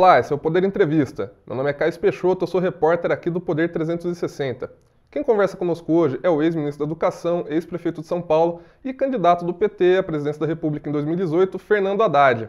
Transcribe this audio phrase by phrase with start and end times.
[0.00, 1.30] Olá, esse é o Poder Entrevista.
[1.46, 4.72] Meu nome é Caio Peixoto, eu sou repórter aqui do Poder 360.
[5.10, 9.44] Quem conversa conosco hoje é o ex-ministro da Educação, ex-prefeito de São Paulo e candidato
[9.44, 12.48] do PT à presidência da República em 2018, Fernando Haddad.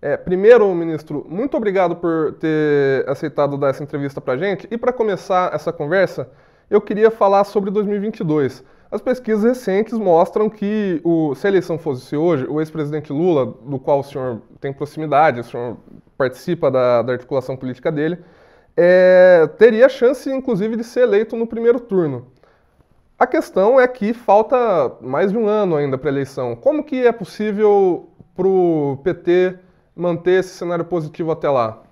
[0.00, 4.66] É, primeiro, ministro, muito obrigado por ter aceitado dar essa entrevista para a gente.
[4.70, 6.30] E para começar essa conversa,
[6.70, 8.64] eu queria falar sobre 2022.
[8.90, 13.78] As pesquisas recentes mostram que, o, se a eleição fosse hoje, o ex-presidente Lula, do
[13.78, 15.76] qual o senhor tem proximidade, o senhor
[16.16, 18.18] participa da, da articulação política dele,
[18.74, 22.32] é, teria chance, inclusive, de ser eleito no primeiro turno.
[23.18, 26.56] A questão é que falta mais de um ano ainda para a eleição.
[26.56, 29.58] Como que é possível para o PT
[29.94, 31.82] manter esse cenário positivo até lá?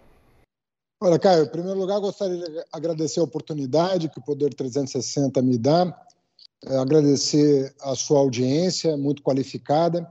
[1.02, 5.59] Olha, Caio, em primeiro lugar, gostaria de agradecer a oportunidade que o Poder 360 me
[5.59, 5.93] dá
[6.69, 10.11] agradecer a sua audiência, muito qualificada.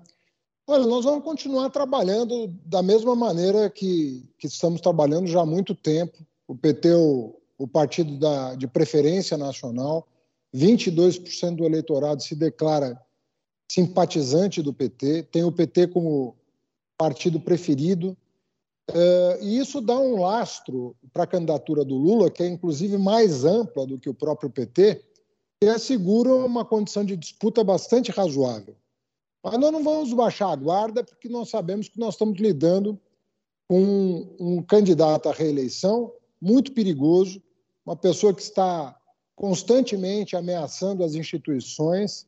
[0.67, 5.75] Olha, nós vamos continuar trabalhando da mesma maneira que, que estamos trabalhando já há muito
[5.75, 6.17] tempo.
[6.47, 10.07] O PT, o, o partido da, de preferência nacional,
[10.55, 12.99] 22% do eleitorado se declara
[13.69, 16.35] simpatizante do PT, tem o PT como
[16.97, 18.17] partido preferido,
[18.93, 23.43] é, e isso dá um lastro para a candidatura do Lula, que é inclusive mais
[23.43, 25.03] ampla do que o próprio PT,
[25.59, 28.75] que assegura uma condição de disputa bastante razoável.
[29.43, 32.99] Mas nós não vamos baixar a guarda, porque nós sabemos que nós estamos lidando
[33.67, 36.11] com um candidato à reeleição
[36.41, 37.41] muito perigoso,
[37.85, 38.95] uma pessoa que está
[39.35, 42.27] constantemente ameaçando as instituições,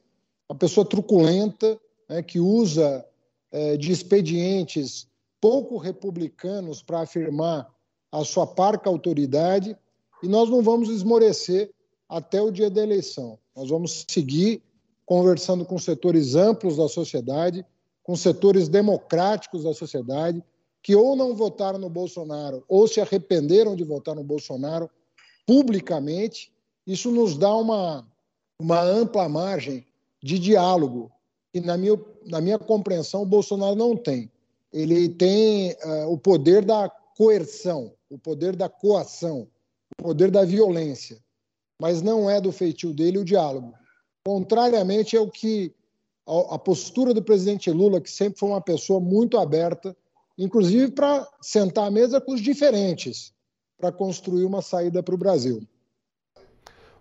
[0.49, 3.05] uma pessoa truculenta, né, que usa
[3.51, 5.07] é, de expedientes
[5.39, 7.71] pouco republicanos para afirmar
[8.11, 9.77] a sua parca autoridade,
[10.23, 11.71] e nós não vamos esmorecer
[12.07, 13.37] até o dia da eleição.
[13.55, 14.61] Nós vamos seguir
[15.05, 17.65] conversando com setores amplos da sociedade,
[18.03, 20.43] com setores democráticos da sociedade,
[20.81, 24.89] que ou não votaram no Bolsonaro ou se arrependeram de votar no Bolsonaro
[25.45, 26.51] publicamente.
[26.85, 28.07] Isso nos dá uma,
[28.59, 29.85] uma ampla margem
[30.23, 31.11] de diálogo,
[31.51, 34.31] que, na minha, na minha compreensão, o Bolsonaro não tem.
[34.71, 39.47] Ele tem uh, o poder da coerção, o poder da coação,
[39.99, 41.21] o poder da violência
[41.79, 43.73] mas não é do feitio dele o diálogo.
[44.25, 45.73] Contrariamente ao que
[46.51, 49.95] a postura do presidente Lula, que sempre foi uma pessoa muito aberta,
[50.37, 53.33] inclusive para sentar à mesa com os diferentes,
[53.77, 55.61] para construir uma saída para o Brasil.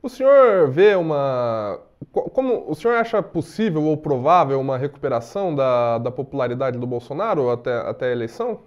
[0.00, 1.82] O senhor vê uma.
[2.12, 7.74] Como o senhor acha possível ou provável uma recuperação da, da popularidade do Bolsonaro até,
[7.78, 8.62] até a eleição?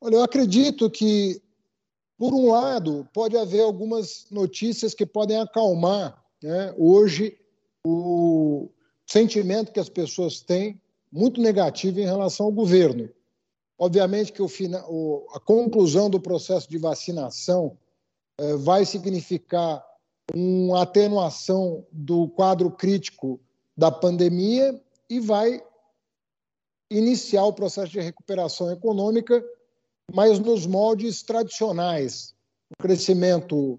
[0.00, 1.42] Olha, eu acredito que
[2.18, 7.38] por um lado, pode haver algumas notícias que podem acalmar né, hoje
[7.84, 8.68] o
[9.06, 10.80] sentimento que as pessoas têm,
[11.12, 13.08] muito negativo em relação ao governo.
[13.78, 17.76] Obviamente que o, a conclusão do processo de vacinação
[18.38, 19.84] eh, vai significar
[20.34, 23.38] uma atenuação do quadro crítico
[23.76, 25.62] da pandemia e vai
[26.90, 29.44] iniciar o processo de recuperação econômica
[30.12, 32.34] mas nos moldes tradicionais.
[32.70, 33.78] Um crescimento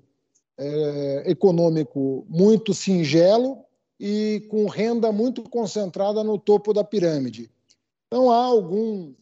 [0.57, 3.59] é, econômico muito singelo
[3.99, 7.49] e com renda muito concentrada no topo da pirâmide.
[8.07, 9.13] Então há algum,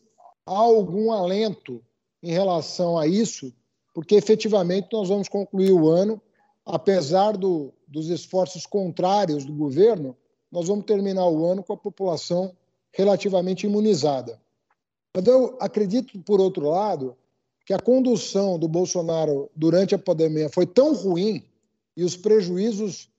[0.45, 1.81] há algum alento
[2.21, 3.53] em relação a isso,
[3.93, 6.21] porque efetivamente nós vamos concluir o ano,
[6.65, 10.15] apesar do, dos esforços contrários do governo,
[10.51, 12.55] nós vamos terminar o ano com a população
[12.91, 14.39] relativamente imunizada.
[15.15, 17.15] Mas eu acredito, por outro lado,
[17.65, 21.41] que a condução do Bolsonaro durante a pandemia foi tão ruim
[21.95, 23.09] e os prejuízos,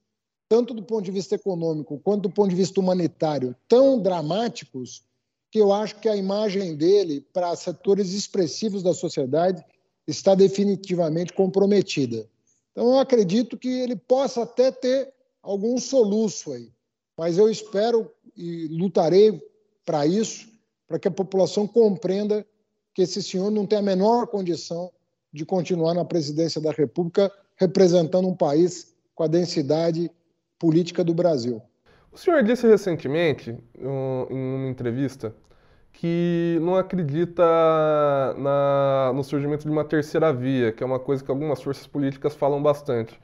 [0.46, 5.02] tanto do ponto de vista econômico quanto do ponto de vista humanitário, tão dramáticos,
[5.50, 9.64] que eu acho que a imagem dele para setores expressivos da sociedade
[10.06, 12.28] está definitivamente comprometida.
[12.72, 16.70] Então, eu acredito que ele possa até ter algum soluço aí,
[17.16, 19.40] mas eu espero e lutarei
[19.82, 20.55] para isso
[20.86, 22.46] para que a população compreenda
[22.94, 24.90] que esse senhor não tem a menor condição
[25.32, 30.10] de continuar na presidência da República representando um país com a densidade
[30.58, 31.60] política do Brasil.
[32.12, 35.34] O senhor disse recentemente, em uma entrevista,
[35.92, 37.42] que não acredita
[38.38, 42.34] na, no surgimento de uma terceira via, que é uma coisa que algumas forças políticas
[42.34, 43.18] falam bastante.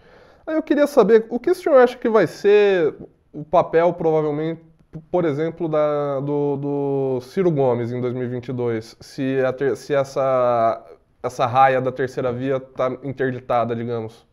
[0.46, 2.94] Aí eu queria saber o que o senhor acha que vai ser
[3.32, 4.62] o papel, provavelmente,
[5.10, 10.84] por exemplo, da, do, do, Ciro Gomes em 2022, se, a se essa,
[11.22, 14.26] essa raia da terceira via está interditada, digamos?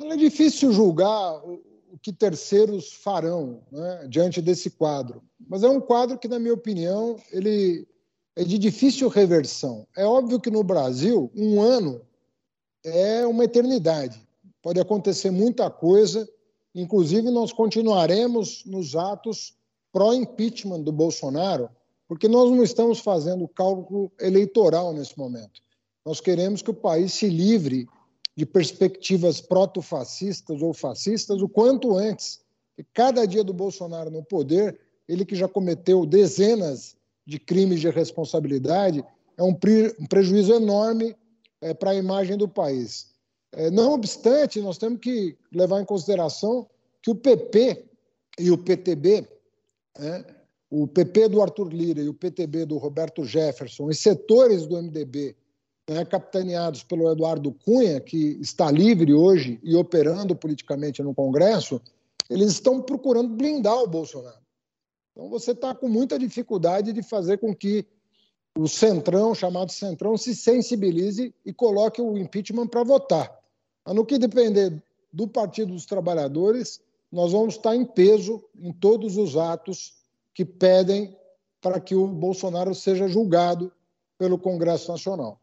[0.00, 6.18] É difícil julgar o que terceiros farão né, diante desse quadro, mas é um quadro
[6.18, 7.86] que, na minha opinião, ele
[8.36, 9.86] é de difícil reversão.
[9.96, 12.00] É óbvio que no Brasil, um ano
[12.84, 14.20] é uma eternidade.
[14.62, 16.28] Pode acontecer muita coisa,
[16.74, 19.58] inclusive nós continuaremos nos atos
[19.92, 21.68] pró-impeachment do Bolsonaro,
[22.08, 25.62] porque nós não estamos fazendo cálculo eleitoral nesse momento.
[26.04, 27.88] Nós queremos que o país se livre
[28.36, 32.40] de perspectivas proto-fascistas ou fascistas o quanto antes.
[32.78, 36.96] E cada dia do Bolsonaro no poder, ele que já cometeu dezenas
[37.26, 39.04] de crimes de responsabilidade,
[39.36, 41.14] é um, pre um prejuízo enorme
[41.60, 43.10] é, para a imagem do país.
[43.52, 46.66] É, não obstante, nós temos que levar em consideração
[47.02, 47.84] que o PP
[48.38, 49.28] e o PTB,
[49.98, 50.24] né,
[50.70, 55.36] o PP do Arthur Lira e o PTB do Roberto Jefferson, os setores do MDB,
[55.88, 61.80] né, capitaneados pelo Eduardo Cunha, que está livre hoje e operando politicamente no Congresso,
[62.28, 64.38] eles estão procurando blindar o Bolsonaro.
[65.10, 67.84] Então você está com muita dificuldade de fazer com que
[68.56, 73.36] o Centrão, chamado Centrão, se sensibilize e coloque o impeachment para votar.
[73.84, 74.82] Mas no que depender
[75.12, 79.94] do Partido dos Trabalhadores, nós vamos estar em peso em todos os atos
[80.34, 81.16] que pedem
[81.60, 83.72] para que o Bolsonaro seja julgado
[84.18, 85.40] pelo Congresso Nacional.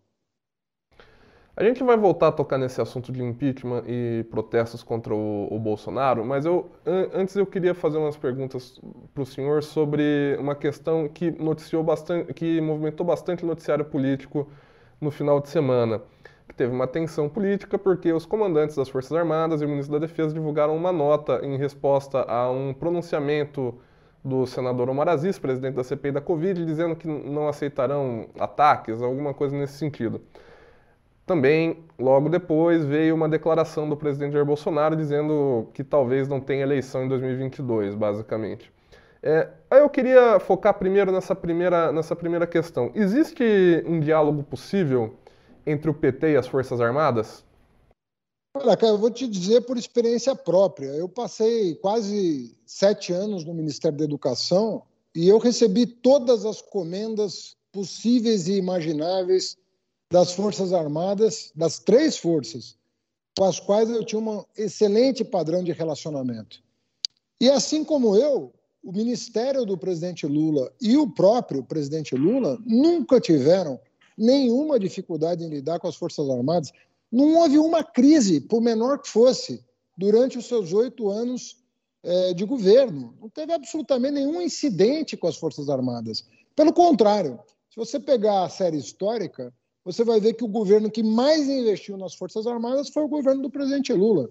[1.55, 5.57] A gente vai voltar a tocar nesse assunto de impeachment e protestos contra o, o
[5.57, 8.79] Bolsonaro, mas eu, an antes eu queria fazer umas perguntas
[9.11, 14.47] para o senhor sobre uma questão que noticiou bastante, que movimentou bastante o noticiário político
[15.01, 15.99] no final de semana,
[16.47, 20.05] que teve uma tensão política porque os comandantes das Forças Armadas e o ministro da
[20.05, 23.75] Defesa divulgaram uma nota em resposta a um pronunciamento
[24.23, 29.33] do senador Omar Aziz, presidente da CPI da Covid, dizendo que não aceitarão ataques, alguma
[29.33, 30.21] coisa nesse sentido.
[31.25, 36.63] Também, logo depois, veio uma declaração do presidente Jair Bolsonaro dizendo que talvez não tenha
[36.63, 38.71] eleição em 2022, basicamente.
[39.21, 42.91] É, aí eu queria focar primeiro nessa primeira, nessa primeira questão.
[42.95, 45.15] Existe um diálogo possível
[45.67, 47.43] entre o PT e as Forças Armadas?
[48.55, 50.87] Olha, cara, eu vou te dizer por experiência própria.
[50.87, 54.81] Eu passei quase sete anos no Ministério da Educação
[55.13, 59.57] e eu recebi todas as comendas possíveis e imagináveis
[60.09, 62.77] das Forças Armadas, das três forças,
[63.37, 66.63] com as quais eu tinha um excelente padrão de relacionamento.
[67.39, 68.53] E assim como eu,
[68.83, 73.79] o ministério do presidente Lula e o próprio presidente Lula nunca tiveram
[74.17, 76.71] nenhuma dificuldade em lidar com as Forças Armadas.
[77.11, 79.63] Não houve uma crise, por menor que fosse,
[79.97, 81.57] durante os seus oito anos
[82.03, 83.13] é, de governo.
[83.21, 86.25] Não teve absolutamente nenhum incidente com as Forças Armadas.
[86.55, 89.53] Pelo contrário, se você pegar a série histórica,
[89.85, 93.43] você vai ver que o governo que mais investiu nas Forças Armadas foi o governo
[93.43, 94.29] do presidente Lula.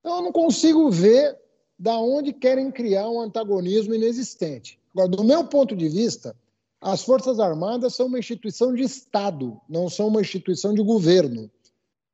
[0.00, 1.38] Então, eu não consigo ver
[1.78, 4.78] da onde querem criar um antagonismo inexistente.
[4.92, 6.36] Agora, do meu ponto de vista,
[6.80, 11.50] as Forças Armadas são uma instituição de Estado, não são uma instituição de governo.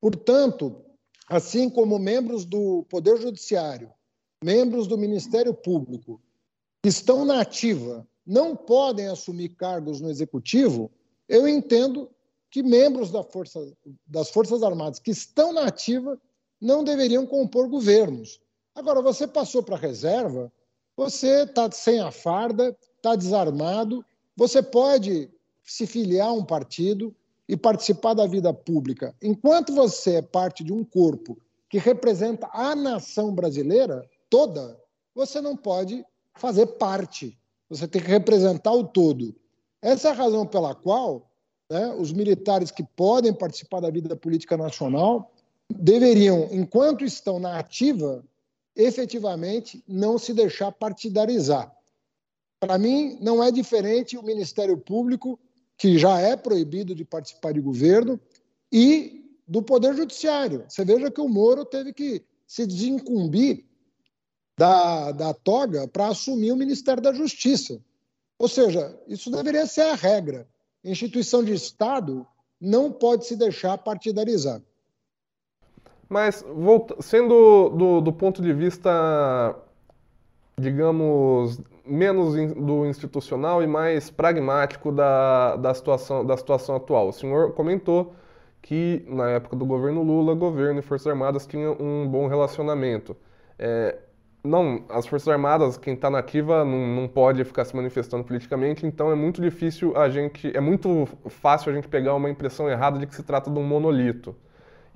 [0.01, 0.85] Portanto,
[1.29, 3.93] assim como membros do Poder Judiciário,
[4.43, 6.21] membros do Ministério Público,
[6.83, 10.91] que estão na ativa, não podem assumir cargos no Executivo,
[11.29, 12.11] eu entendo
[12.51, 13.73] que membros da força,
[14.07, 16.21] das Forças Armadas que estão na ativa
[16.61, 18.41] não deveriam compor governos.
[18.75, 20.53] Agora, você passou para a reserva,
[20.97, 24.05] você está sem a farda, está desarmado,
[24.37, 25.31] você pode
[25.65, 27.15] se filiar a um partido
[27.49, 29.15] e participar da vida pública.
[29.23, 31.39] Enquanto você é parte de um corpo
[31.69, 34.79] que representa a nação brasileira toda,
[35.15, 37.37] você não pode fazer parte.
[37.69, 39.35] Você tem que representar o todo.
[39.81, 41.31] Essa é a razão pela qual
[41.71, 45.33] né, os militares que podem participar da vida política nacional
[45.69, 48.25] deveriam, enquanto estão na ativa,
[48.75, 51.76] efetivamente não se deixar partidarizar.
[52.59, 55.39] Para mim, não é diferente o Ministério Público,
[55.77, 58.19] que já é proibido de participar de governo,
[58.73, 60.65] e do Poder Judiciário.
[60.69, 63.65] Você veja que o Moro teve que se desincumbir
[64.59, 67.81] da, da toga para assumir o Ministério da Justiça.
[68.39, 70.49] Ou seja, isso deveria ser a regra
[70.91, 72.27] instituição de Estado
[72.61, 74.63] não pode se deixar partidarizar.
[76.09, 76.45] Mas,
[77.01, 78.91] sendo do, do ponto de vista,
[80.59, 87.53] digamos, menos do institucional e mais pragmático da, da, situação, da situação atual, o senhor
[87.53, 88.15] comentou
[88.63, 93.17] que na época do governo Lula, governo e Forças Armadas tinham um bom relacionamento.
[93.59, 93.99] É,
[94.43, 99.11] não, as Forças Armadas, quem está nativa não, não pode ficar se manifestando politicamente, então
[99.11, 103.07] é muito difícil a gente, é muito fácil a gente pegar uma impressão errada de
[103.07, 104.35] que se trata de um monolito.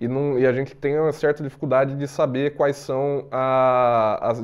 [0.00, 4.42] E, não, e a gente tem uma certa dificuldade de saber quais são a, as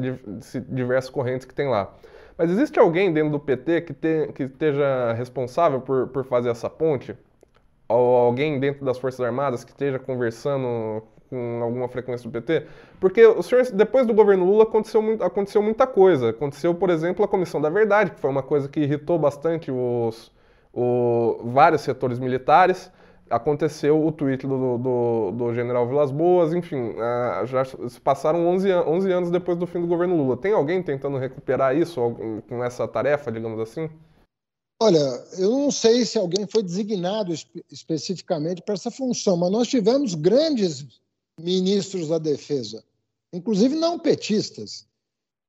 [0.69, 1.95] diversas correntes que tem lá.
[2.37, 6.69] Mas existe alguém dentro do PT que, te, que esteja responsável por, por fazer essa
[6.69, 7.17] ponte?
[7.89, 12.67] Ou alguém dentro das Forças Armadas que esteja conversando com alguma frequência do PT?
[13.01, 16.31] Porque o senhor, depois do governo Lula aconteceu, aconteceu muita coisa.
[16.31, 20.31] Aconteceu, por exemplo, a Comissão da Verdade, que foi uma coisa que irritou bastante os,
[21.45, 22.93] vários setores militares
[23.31, 28.73] aconteceu o tweet do, do, do, general Vilas Boas, enfim, uh, já se passaram 11,
[28.73, 30.37] 11 anos depois do fim do governo Lula.
[30.37, 32.01] Tem alguém tentando recuperar isso
[32.49, 33.91] com essa tarefa, digamos assim?
[34.81, 34.99] Olha,
[35.39, 40.15] eu não sei se alguém foi designado espe especificamente para essa função, mas nós tivemos
[40.15, 40.87] grandes
[41.41, 42.85] ministros da defesa,
[43.33, 44.87] inclusive não petistas,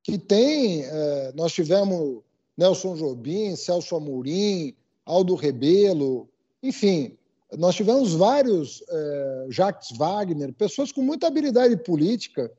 [0.02, 2.22] que tem, eh, nós tivemos
[2.58, 4.74] Nelson Jobim, Celso Amorim,
[5.06, 6.30] Aldo Rebelo,
[6.64, 7.17] enfim,
[7.56, 12.52] nós tivemos vários, é, Jacques Wagner, pessoas com muita habilidade política,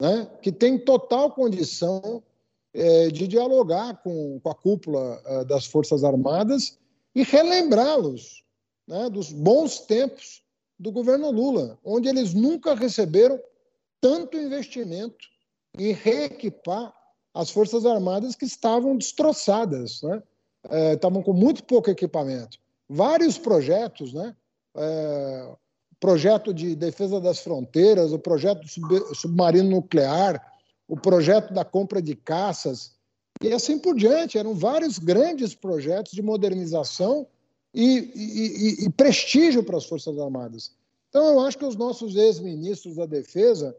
[0.00, 2.22] né, que têm total condição
[2.72, 6.78] é, de dialogar com, com a cúpula é, das Forças Armadas
[7.14, 8.42] e relembrá-los
[8.86, 10.42] né, dos bons tempos
[10.78, 13.38] do governo Lula, onde eles nunca receberam
[14.00, 15.28] tanto investimento
[15.78, 16.94] em reequipar
[17.34, 20.22] as Forças Armadas que estavam destroçadas, né?
[20.68, 22.58] É, estavam com muito pouco equipamento
[22.90, 24.34] vários projetos, né?
[24.76, 25.52] É,
[26.00, 30.44] projeto de defesa das fronteiras, o projeto sub, submarino nuclear,
[30.88, 32.92] o projeto da compra de caças
[33.40, 34.38] e assim por diante.
[34.38, 37.26] Eram vários grandes projetos de modernização
[37.72, 40.72] e, e, e, e prestígio para as Forças Armadas.
[41.10, 43.76] Então, eu acho que os nossos ex-ministros da Defesa,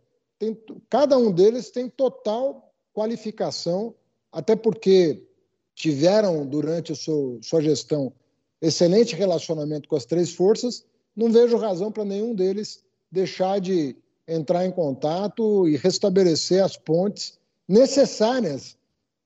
[0.90, 3.96] cada um deles tem total qualificação,
[4.32, 5.26] até porque
[5.74, 8.14] tiveram, durante a sua, sua gestão,
[8.62, 13.96] excelente relacionamento com as três forças, não vejo razão para nenhum deles deixar de
[14.28, 17.38] entrar em contato e restabelecer as pontes
[17.68, 18.78] necessárias,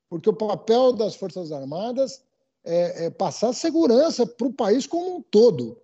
[0.09, 2.23] porque o papel das Forças Armadas
[2.63, 5.77] é, é passar segurança para o país como um todo,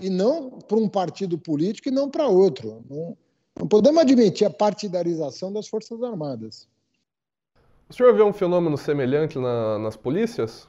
[0.00, 2.84] e não para um partido político e não para outro.
[2.88, 3.16] Não,
[3.58, 6.68] não podemos admitir a partidarização das Forças Armadas.
[7.88, 10.68] O senhor vê um fenômeno semelhante na, nas polícias?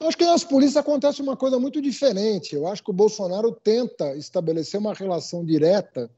[0.00, 2.54] Eu acho que nas polícias acontece uma coisa muito diferente.
[2.54, 6.10] Eu acho que o Bolsonaro tenta estabelecer uma relação direta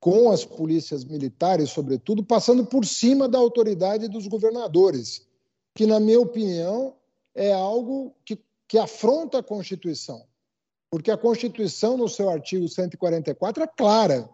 [0.00, 5.26] com as polícias militares, sobretudo, passando por cima da autoridade dos governadores,
[5.74, 6.94] que, na minha opinião,
[7.34, 10.24] é algo que, que afronta a Constituição.
[10.90, 14.30] Porque a Constituição, no seu artigo 144, é clara.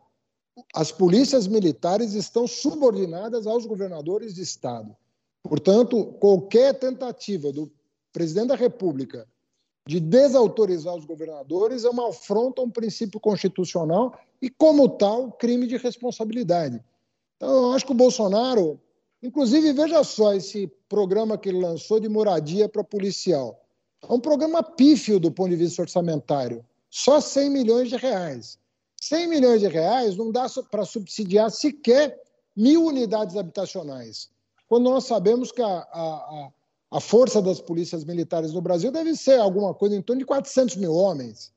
[0.72, 4.94] As polícias militares estão subordinadas aos governadores de Estado.
[5.42, 7.70] Portanto, qualquer tentativa do
[8.14, 9.26] presidente da República
[9.86, 15.66] de desautorizar os governadores é uma afronta a um princípio constitucional e, como tal, crime
[15.66, 16.82] de responsabilidade.
[17.36, 18.80] Então, eu acho que o Bolsonaro,
[19.22, 23.60] inclusive, veja só esse programa que ele lançou de moradia para policial.
[24.08, 28.58] É um programa pífio do ponto de vista orçamentário, só 100 milhões de reais.
[29.02, 32.18] 100 milhões de reais não dá para subsidiar sequer
[32.56, 34.30] mil unidades habitacionais,
[34.66, 36.52] quando nós sabemos que a, a, a
[37.00, 40.94] força das polícias militares no Brasil deve ser alguma coisa em torno de 400 mil
[40.94, 41.52] homens.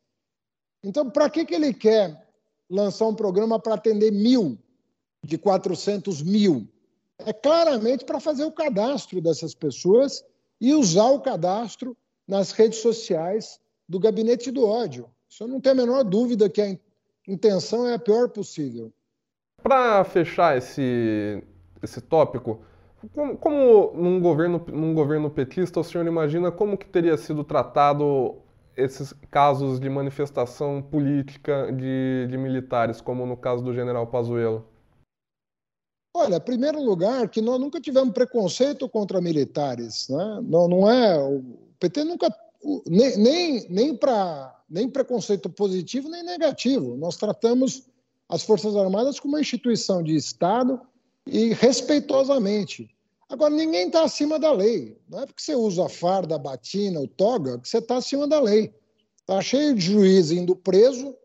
[0.83, 2.27] Então, para que, que ele quer
[2.69, 4.57] lançar um programa para atender mil
[5.23, 6.67] de 400 mil?
[7.19, 10.23] É claramente para fazer o cadastro dessas pessoas
[10.59, 11.95] e usar o cadastro
[12.27, 15.09] nas redes sociais do gabinete do ódio.
[15.29, 16.77] Isso eu não tenho a menor dúvida que a
[17.27, 18.91] intenção é a pior possível.
[19.61, 21.43] Para fechar esse,
[21.81, 22.61] esse tópico,
[23.13, 28.35] como, como num, governo, num governo petista, o senhor imagina como que teria sido tratado
[28.75, 34.67] esses casos de manifestação política de, de militares, como no caso do general Pazuello?
[36.15, 40.07] Olha, em primeiro lugar, que nós nunca tivemos preconceito contra militares.
[40.09, 40.39] Né?
[40.43, 41.17] Não, não é.
[41.19, 41.43] O
[41.79, 42.27] PT nunca.
[42.87, 46.97] Nem, nem, nem, pra, nem preconceito positivo nem negativo.
[46.97, 47.87] Nós tratamos
[48.27, 50.81] as Forças Armadas como uma instituição de Estado
[51.27, 52.89] e respeitosamente.
[53.29, 54.97] Agora, ninguém está acima da lei.
[55.09, 58.27] Não é porque você usa a farda, a batina, o toga, que você está acima
[58.27, 58.73] da lei.
[59.19, 61.15] Está cheio de juiz indo preso,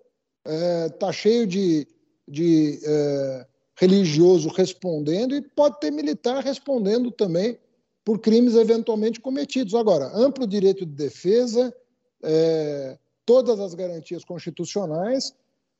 [0.44, 1.86] está é, tá cheio de,
[2.26, 7.58] de é, religioso respondendo e pode ter militar respondendo também
[8.04, 9.74] por crimes eventualmente cometidos.
[9.74, 11.72] Agora, amplo direito de defesa,
[12.22, 15.32] é, todas as garantias constitucionais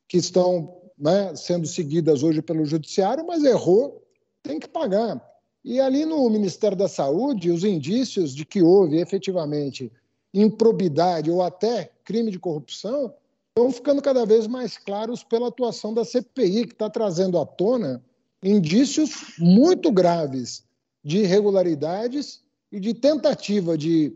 [0.07, 4.02] que estão né, sendo seguidas hoje pelo Judiciário, mas errou,
[4.43, 5.19] tem que pagar.
[5.63, 9.91] E ali no Ministério da Saúde, os indícios de que houve efetivamente
[10.33, 13.13] improbidade ou até crime de corrupção
[13.49, 18.03] estão ficando cada vez mais claros pela atuação da CPI, que está trazendo à tona
[18.43, 20.63] indícios muito graves
[21.03, 24.13] de irregularidades e de tentativa de,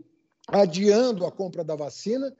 [0.48, 2.34] adiando a compra da vacina,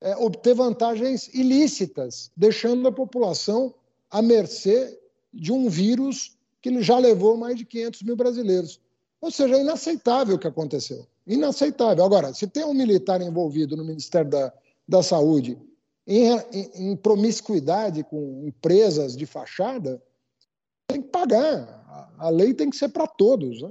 [0.00, 3.74] é, obter vantagens ilícitas, deixando a população
[4.10, 4.98] à mercê
[5.32, 8.80] de um vírus que já levou mais de 500 mil brasileiros.
[9.20, 11.06] Ou seja, é inaceitável o que aconteceu.
[11.26, 12.04] Inaceitável.
[12.04, 14.52] Agora, se tem um militar envolvido no Ministério da,
[14.88, 15.58] da Saúde
[16.06, 20.02] em, em, em promiscuidade com empresas de fachada,
[20.86, 21.84] tem que pagar.
[22.18, 23.62] A, a lei tem que ser para todos.
[23.62, 23.70] Né?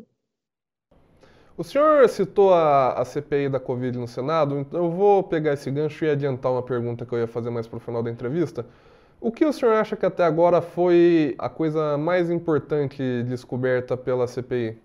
[1.57, 5.69] O senhor citou a, a, CPI da Covid no Senado, então eu vou pegar esse
[5.69, 8.65] gancho e adiantar uma pergunta que eu ia fazer mais para o final da entrevista.
[9.21, 14.27] O que o senhor acha que até agora foi a coisa mais importante descoberta pela
[14.27, 14.77] CPI?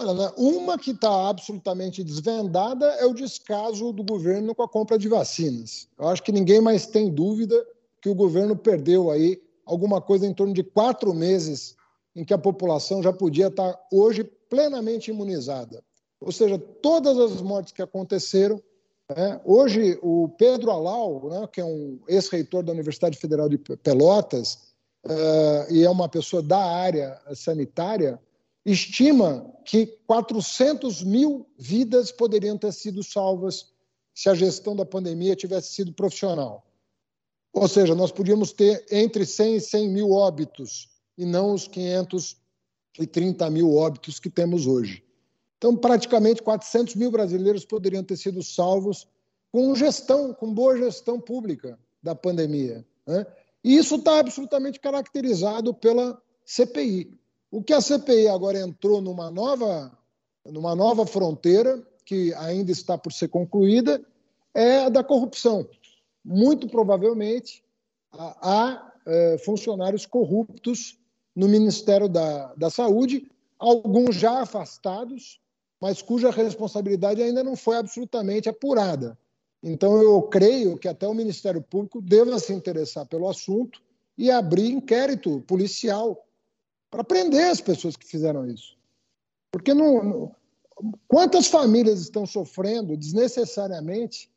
[0.00, 4.98] Olha, né, uma que está absolutamente desvendada é o descaso do governo com a compra
[4.98, 5.88] de vacinas.
[5.96, 7.54] Eu acho que ninguém mais tem dúvida
[8.02, 11.76] que o governo perdeu aí alguma coisa em torno de quatro meses
[12.16, 15.82] em que a população já podia estar tá hoje plenamente imunizada.
[16.20, 18.60] Ou seja, todas as mortes que aconteceram.
[19.10, 19.40] Né?
[19.44, 24.54] Hoje, o Pedro Alau, né, que é um ex-reitor da Universidade Federal de Pelotas
[25.04, 28.18] uh, e é uma pessoa da área sanitária,
[28.64, 33.72] estima que 400 mil vidas poderiam ter sido salvas
[34.14, 36.64] se a gestão da pandemia tivesse sido profissional.
[37.52, 43.50] Ou seja, nós podíamos ter entre 100 e 100 mil óbitos e não os 530
[43.50, 45.03] mil óbitos que temos hoje.
[45.58, 49.06] Então, praticamente 400 mil brasileiros poderiam ter sido salvos
[49.52, 52.84] com gestão, com boa gestão pública da pandemia.
[53.06, 53.26] Né?
[53.62, 57.18] E isso está absolutamente caracterizado pela CPI.
[57.50, 59.96] O que a CPI agora entrou numa nova,
[60.44, 64.04] numa nova fronteira, que ainda está por ser concluída,
[64.52, 65.66] é a da corrupção.
[66.24, 67.62] Muito provavelmente
[68.12, 70.98] há é, funcionários corruptos
[71.34, 75.40] no Ministério da, da Saúde, alguns já afastados,
[75.84, 79.18] mas cuja responsabilidade ainda não foi absolutamente apurada.
[79.62, 83.82] Então, eu creio que até o Ministério Público deva se interessar pelo assunto
[84.16, 86.26] e abrir inquérito policial
[86.90, 88.78] para prender as pessoas que fizeram isso.
[89.52, 90.34] Porque não,
[91.06, 94.32] quantas famílias estão sofrendo desnecessariamente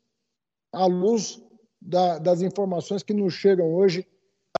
[0.70, 1.42] à luz
[1.80, 4.06] da, das informações que nos chegam hoje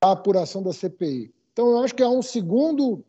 [0.03, 1.35] à apuração da CPI?
[1.53, 3.05] Então, eu acho que há um segundo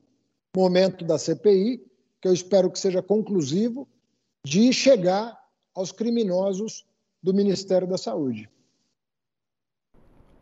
[0.53, 1.88] momento da CPI,
[2.21, 3.88] que eu espero que seja conclusivo,
[4.45, 5.38] de chegar
[5.75, 6.86] aos criminosos
[7.21, 8.49] do Ministério da Saúde.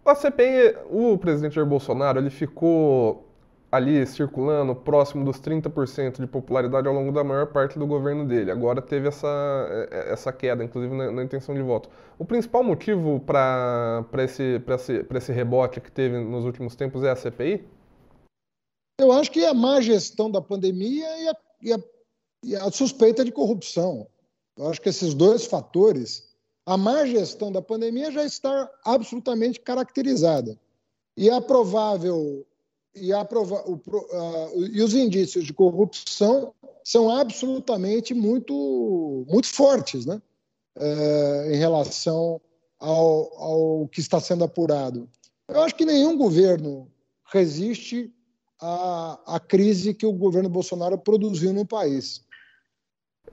[0.05, 3.27] A CPI, o presidente Jair Bolsonaro, ele ficou
[3.69, 8.49] ali circulando próximo dos 30% de popularidade ao longo da maior parte do governo dele.
[8.49, 9.27] Agora teve essa,
[9.91, 11.89] é, essa queda, inclusive na, na intenção de voto.
[12.17, 17.15] O principal motivo para esse, esse, esse rebote que teve nos últimos tempos é a
[17.15, 17.65] CPI?
[18.99, 21.79] Eu acho que é a má gestão da pandemia e a, e a,
[22.43, 24.07] e a suspeita de corrupção.
[24.57, 26.29] Eu acho que esses dois fatores,
[26.65, 30.59] a má gestão da pandemia já está absolutamente caracterizada.
[31.15, 32.45] E a provável
[33.01, 40.05] e, a prova, o, uh, e os indícios de corrupção são absolutamente muito, muito fortes
[40.05, 40.21] né?
[40.75, 42.39] Uh, em relação
[42.79, 45.09] ao, ao que está sendo apurado.
[45.47, 46.91] Eu acho que nenhum governo
[47.25, 48.13] resiste
[48.61, 52.25] à, à crise que o governo Bolsonaro produziu no país.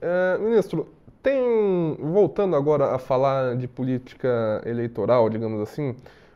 [0.01, 0.87] É, ministro,
[1.23, 5.95] tem voltando agora a falar de política eleitoral, digamos assim,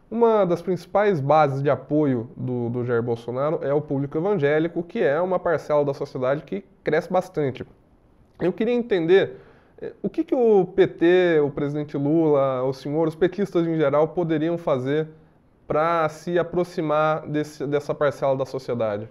[0.10, 5.00] uma das principais bases de apoio do, do Jair Bolsonaro é o público evangélico, que
[5.00, 7.64] é uma parcela da sociedade que cresce bastante.
[8.42, 9.36] Eu queria entender
[9.80, 14.08] eh, o que, que o PT, o presidente Lula, o senhor, os petistas em geral
[14.08, 15.08] poderiam fazer
[15.70, 19.08] para se aproximar desse, dessa parcela da sociedade?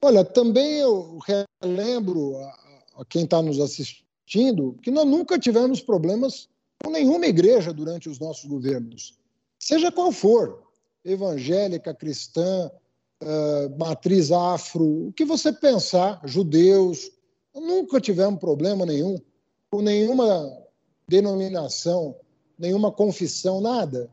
[0.00, 1.18] Olha, também eu
[1.60, 6.48] relembro a, a quem está nos assistindo que nós nunca tivemos problemas
[6.82, 9.20] com nenhuma igreja durante os nossos governos
[9.62, 10.60] seja qual for,
[11.04, 12.68] evangélica, cristã,
[13.22, 17.12] uh, matriz afro, o que você pensar, judeus,
[17.54, 19.16] nunca tivemos problema nenhum
[19.70, 20.50] com nenhuma
[21.06, 22.16] denominação,
[22.58, 24.10] nenhuma confissão, nada.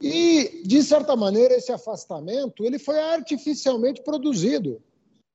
[0.00, 4.80] E, de certa maneira, esse afastamento ele foi artificialmente produzido.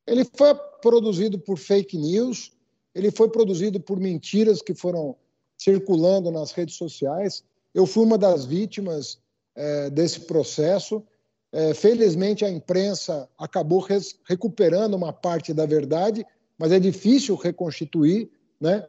[0.07, 2.51] Ele foi produzido por fake news,
[2.93, 5.15] ele foi produzido por mentiras que foram
[5.57, 7.43] circulando nas redes sociais.
[7.73, 9.19] Eu fui uma das vítimas
[9.55, 11.03] é, desse processo.
[11.51, 16.25] É, felizmente, a imprensa acabou res, recuperando uma parte da verdade,
[16.57, 18.87] mas é difícil reconstituir, né?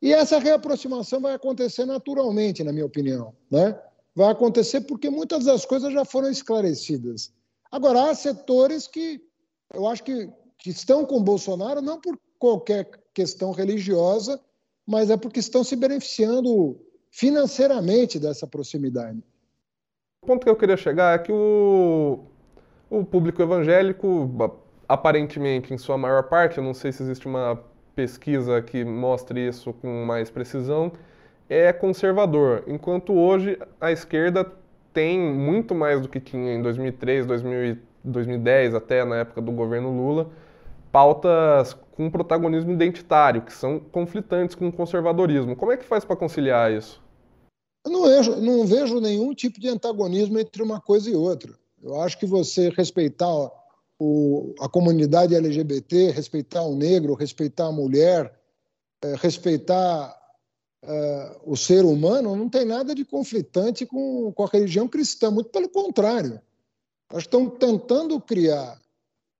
[0.00, 3.78] E essa reaproximação vai acontecer naturalmente, na minha opinião, né?
[4.16, 7.30] Vai acontecer porque muitas das coisas já foram esclarecidas.
[7.70, 9.20] Agora, há setores que
[9.74, 14.40] eu acho que, que estão com Bolsonaro não por qualquer questão religiosa,
[14.86, 19.22] mas é porque estão se beneficiando financeiramente dessa proximidade.
[20.22, 22.20] O ponto que eu queria chegar é que o,
[22.88, 24.30] o público evangélico,
[24.88, 27.62] aparentemente, em sua maior parte, eu não sei se existe uma
[27.94, 30.90] pesquisa que mostre isso com mais precisão,
[31.48, 34.50] é conservador, enquanto hoje a esquerda
[34.92, 37.26] tem muito mais do que tinha em 2003,
[38.02, 40.30] 2010, até na época do governo Lula,
[40.90, 45.54] pautas com protagonismo identitário, que são conflitantes com o conservadorismo.
[45.54, 47.02] Como é que faz para conciliar isso?
[47.84, 51.52] Eu não vejo, não vejo nenhum tipo de antagonismo entre uma coisa e outra.
[51.82, 53.28] Eu acho que você respeitar
[53.98, 58.32] o, a comunidade LGBT, respeitar o negro, respeitar a mulher,
[59.04, 60.14] é, respeitar
[60.82, 65.50] é, o ser humano, não tem nada de conflitante com, com a religião cristã, muito
[65.50, 66.40] pelo contrário.
[67.10, 68.80] Elas estão tentando criar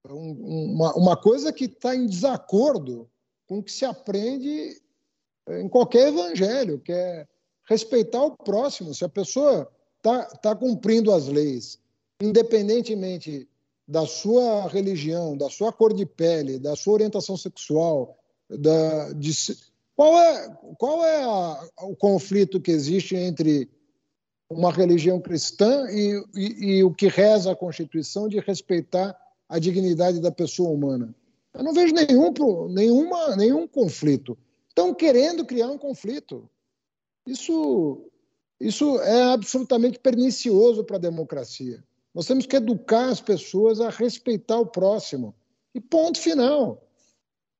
[0.08, 3.08] um, uma, uma coisa que está em desacordo
[3.46, 4.80] com o que se aprende
[5.48, 7.26] em qualquer evangelho, que é
[7.68, 8.94] respeitar o próximo.
[8.94, 11.78] Se a pessoa está tá cumprindo as leis,
[12.20, 13.48] independentemente
[13.86, 18.18] da sua religião, da sua cor de pele, da sua orientação sexual,
[18.48, 19.32] da, de,
[19.96, 23.68] qual é, qual é a, o conflito que existe entre
[24.48, 30.20] uma religião cristã e, e, e, o que reza a Constituição de respeitar a dignidade
[30.20, 31.14] da pessoa humana?
[31.54, 32.30] Eu não vejo nenhum,
[32.68, 34.36] nenhuma, nenhum conflito.
[34.68, 36.48] Estão querendo criar um conflito.
[37.26, 38.10] Isso,
[38.60, 41.82] isso é absolutamente pernicioso para a democracia.
[42.14, 45.34] Nós temos que educar as pessoas a respeitar o próximo.
[45.74, 46.86] E ponto final.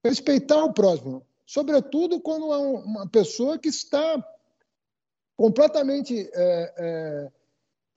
[0.05, 1.27] Respeitar o próximo.
[1.47, 4.23] Sobretudo quando é uma pessoa que está
[5.37, 7.33] completamente é, é,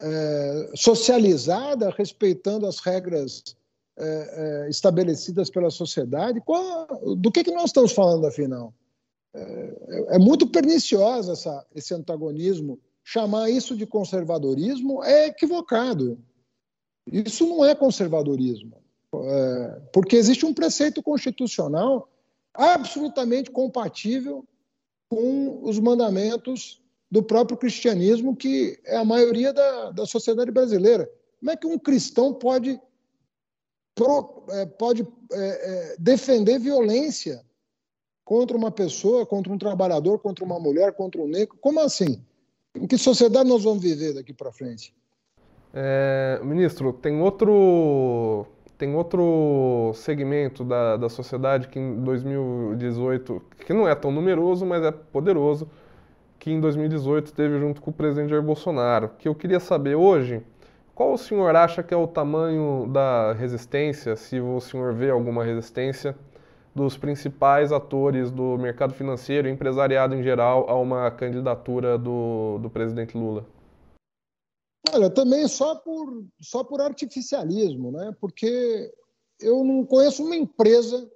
[0.02, 3.56] é, socializada, respeitando as regras
[3.98, 6.42] é, é, estabelecidas pela sociedade.
[6.42, 8.72] Qual, do que, que nós estamos falando, afinal?
[9.34, 12.80] É, é muito perniciosa essa, esse antagonismo.
[13.04, 16.20] Chamar isso de conservadorismo é equivocado.
[17.12, 18.78] Isso não é conservadorismo,
[19.92, 22.08] porque existe um preceito constitucional
[22.54, 24.46] absolutamente compatível
[25.10, 26.82] com os mandamentos
[27.12, 31.10] do próprio cristianismo, que é a maioria da, da sociedade brasileira.
[31.40, 32.80] Como é que um cristão pode,
[33.96, 37.44] pro, é, pode é, é, defender violência
[38.24, 41.58] contra uma pessoa, contra um trabalhador, contra uma mulher, contra um negro?
[41.60, 42.24] Como assim?
[42.76, 44.94] Em que sociedade nós vamos viver daqui para frente?
[45.74, 48.46] É, ministro, tem outro,
[48.80, 54.82] tem outro segmento da, da sociedade que em 2018, que não é tão numeroso, mas
[54.82, 55.70] é poderoso,
[56.40, 59.12] que em 2018 teve junto com o presidente Jair Bolsonaro.
[59.20, 60.42] Que eu queria saber hoje,
[60.96, 65.44] qual o senhor acha que é o tamanho da resistência, se o senhor vê alguma
[65.44, 66.16] resistência,
[66.74, 72.70] dos principais atores do mercado financeiro e empresariado em geral a uma candidatura do, do
[72.70, 73.46] presidente Lula?
[74.94, 78.16] Olha, também só por, só por artificialismo, né?
[78.20, 78.92] porque
[79.40, 81.10] eu não conheço uma empresa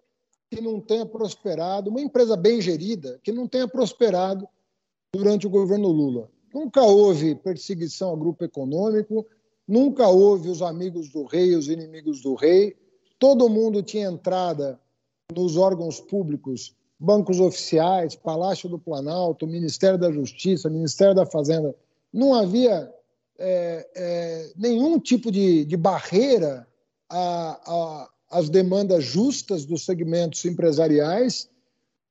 [0.50, 4.48] que não tenha prosperado, uma empresa bem gerida, que não tenha prosperado
[5.14, 6.30] durante o governo Lula.
[6.54, 9.26] Nunca houve perseguição ao grupo econômico,
[9.68, 12.76] nunca houve os amigos do rei os inimigos do rei,
[13.18, 14.80] todo mundo tinha entrada
[15.36, 21.76] nos órgãos públicos, bancos oficiais, Palácio do Planalto, Ministério da Justiça, Ministério da Fazenda.
[22.12, 22.94] Não havia
[23.38, 26.68] é, é, nenhum tipo de, de barreira
[28.30, 31.50] às demandas justas dos segmentos empresariais.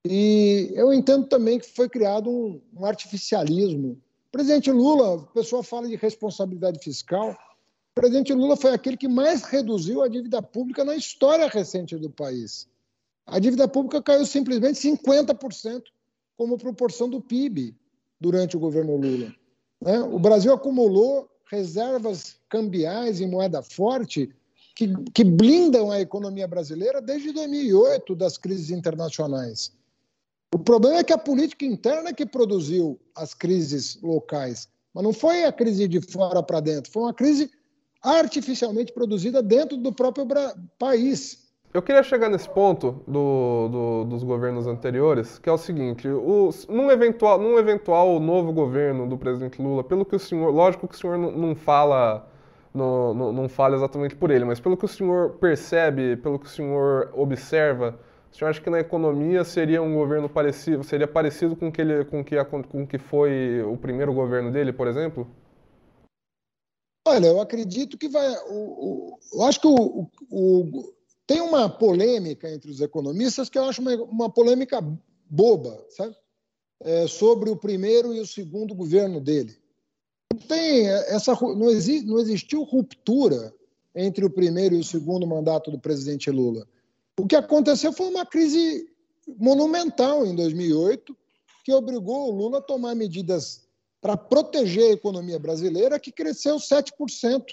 [0.04, 3.92] E eu entendo também que foi criado um, um artificialismo.
[4.28, 7.30] O presidente Lula, o pessoal fala de responsabilidade fiscal.
[7.30, 12.10] O presidente Lula foi aquele que mais reduziu a dívida pública na história recente do
[12.10, 12.66] país.
[13.26, 15.82] A dívida pública caiu simplesmente 50%
[16.36, 17.76] como proporção do PIB
[18.20, 19.32] durante o governo Lula.
[19.82, 20.00] Né?
[20.00, 24.32] O Brasil acumulou reservas cambiais em moeda forte
[24.74, 29.72] que, que blindam a economia brasileira desde 2008 das crises internacionais.
[30.54, 35.44] O problema é que a política interna que produziu as crises locais, mas não foi
[35.44, 37.50] a crise de fora para dentro, foi uma crise
[38.02, 40.26] artificialmente produzida dentro do próprio
[40.78, 41.41] país.
[41.74, 46.50] Eu queria chegar nesse ponto do, do, dos governos anteriores, que é o seguinte: o,
[46.68, 50.52] num, eventual, num eventual novo governo do presidente Lula, pelo que o senhor.
[50.52, 52.28] Lógico que o senhor não, fala.
[52.74, 56.48] Não, não fala exatamente por ele, mas pelo que o senhor percebe, pelo que o
[56.48, 57.98] senhor observa,
[58.32, 62.04] o senhor acha que na economia seria um governo parecido, seria parecido com que ele,
[62.06, 65.26] com que com que foi o primeiro governo dele, por exemplo?
[67.06, 68.26] Olha, eu acredito que vai.
[68.48, 70.94] O, o, eu acho que o, o,
[71.26, 74.80] tem uma polêmica entre os economistas que eu acho uma, uma polêmica
[75.28, 76.16] boba, sabe?
[76.80, 79.56] É, sobre o primeiro e o segundo governo dele.
[80.48, 83.54] Tem essa, não, exi, não existiu ruptura
[83.94, 86.66] entre o primeiro e o segundo mandato do presidente Lula.
[87.18, 88.88] O que aconteceu foi uma crise
[89.38, 91.16] monumental em 2008,
[91.64, 93.62] que obrigou o Lula a tomar medidas
[94.00, 97.44] para proteger a economia brasileira, que cresceu 7%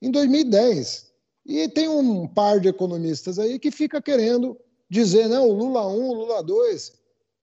[0.00, 1.07] em 2010.
[1.48, 4.54] E tem um par de economistas aí que fica querendo
[4.88, 6.92] dizer, não, o Lula 1, o Lula 2.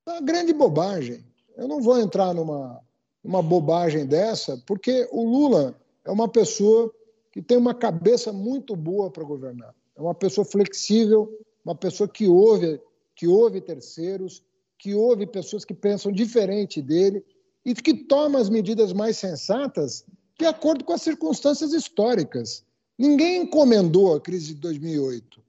[0.06, 1.26] É uma grande bobagem.
[1.58, 2.80] Eu não vou entrar numa,
[3.24, 6.94] numa bobagem dessa, porque o Lula é uma pessoa
[7.32, 9.74] que tem uma cabeça muito boa para governar.
[9.96, 12.80] É uma pessoa flexível, uma pessoa que ouve,
[13.16, 14.44] que ouve terceiros,
[14.78, 17.26] que ouve pessoas que pensam diferente dele
[17.66, 20.06] e que toma as medidas mais sensatas
[20.38, 22.65] de acordo com as circunstâncias históricas.
[22.98, 25.44] Ninguém encomendou a crise de 2008.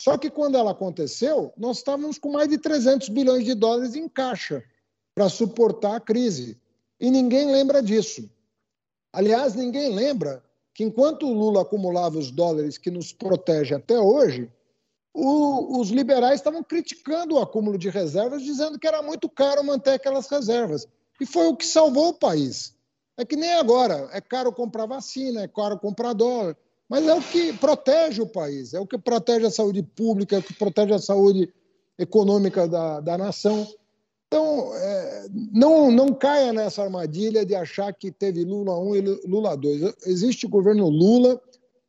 [0.00, 4.08] Só que quando ela aconteceu, nós estávamos com mais de 300 bilhões de dólares em
[4.08, 4.64] caixa
[5.14, 6.58] para suportar a crise.
[6.98, 8.28] E ninguém lembra disso.
[9.12, 14.50] Aliás, ninguém lembra que enquanto o Lula acumulava os dólares que nos protege até hoje,
[15.12, 19.92] o, os liberais estavam criticando o acúmulo de reservas, dizendo que era muito caro manter
[19.92, 20.86] aquelas reservas.
[21.20, 22.74] E foi o que salvou o país.
[23.16, 26.56] É que nem agora, é caro comprar vacina, é caro comprar dólar,
[26.90, 30.38] mas é o que protege o país, é o que protege a saúde pública, é
[30.40, 31.48] o que protege a saúde
[31.96, 33.64] econômica da, da nação.
[34.26, 39.56] Então, é, não, não caia nessa armadilha de achar que teve Lula 1 e Lula
[39.56, 39.94] 2.
[40.06, 41.40] Existe o governo Lula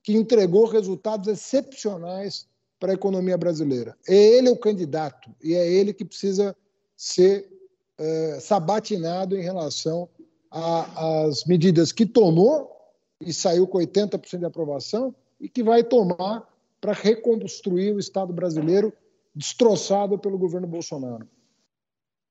[0.03, 2.47] que entregou resultados excepcionais
[2.79, 3.97] para a economia brasileira.
[4.07, 6.55] É ele o candidato e é ele que precisa
[6.95, 7.49] ser
[7.97, 10.07] é, sabatinado em relação
[10.51, 12.80] às medidas que tomou
[13.21, 16.47] e saiu com 80% de aprovação e que vai tomar
[16.79, 18.93] para reconstruir o Estado brasileiro
[19.33, 21.27] destroçado pelo governo Bolsonaro.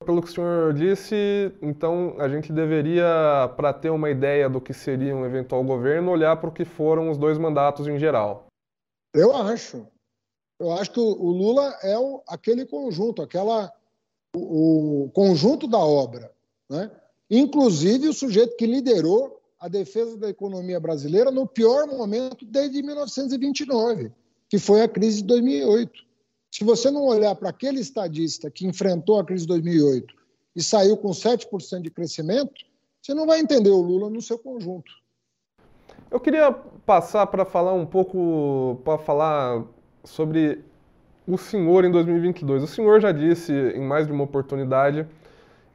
[0.05, 4.73] Pelo que o senhor disse, então a gente deveria, para ter uma ideia do que
[4.73, 8.47] seria um eventual governo, olhar para o que foram os dois mandatos em geral.
[9.13, 9.87] Eu acho.
[10.59, 13.73] Eu acho que o Lula é o, aquele conjunto, aquela,
[14.35, 16.33] o, o, conjunto da obra.
[16.69, 16.91] Né?
[17.31, 24.11] Inclusive o sujeito que liderou a defesa da economia brasileira no pior momento desde 1929,
[24.49, 25.93] que foi a crise de 2008.
[26.51, 30.15] Se você não olhar para aquele estadista que enfrentou a crise de 2008
[30.57, 32.65] e saiu com 7% de crescimento,
[33.03, 34.91] você não vai entender o Lula no seu conjunto.
[36.11, 39.65] Eu queria passar para falar um pouco, para falar
[40.03, 40.65] sobre
[41.27, 42.63] o senhor em 2022.
[42.63, 45.07] O senhor já disse em mais de uma oportunidade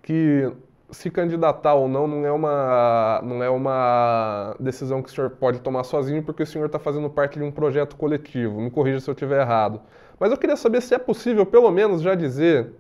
[0.02, 0.52] que
[0.96, 5.60] se candidatar ou não não é uma não é uma decisão que o senhor pode
[5.60, 8.60] tomar sozinho porque o senhor está fazendo parte de um projeto coletivo.
[8.62, 9.82] Me corrija se eu estiver errado.
[10.20, 12.74] Mas eu queria saber se é possível, pelo menos, já dizer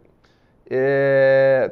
[0.69, 1.71] é,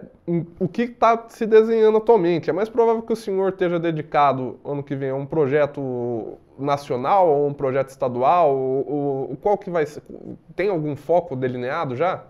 [0.59, 2.49] o que está se desenhando atualmente.
[2.49, 7.27] É mais provável que o senhor esteja dedicado ano que vem a um projeto nacional
[7.27, 8.55] ou um projeto estadual?
[8.55, 10.03] Ou, ou, qual que vai ser?
[10.55, 12.25] Tem algum foco delineado já?